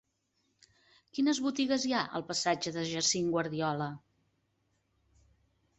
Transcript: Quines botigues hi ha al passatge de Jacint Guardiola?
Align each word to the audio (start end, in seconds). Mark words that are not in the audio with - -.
Quines 1.17 1.41
botigues 1.47 1.85
hi 1.89 1.93
ha 1.97 2.01
al 2.21 2.25
passatge 2.31 2.75
de 2.79 2.87
Jacint 2.95 3.31
Guardiola? 3.35 3.95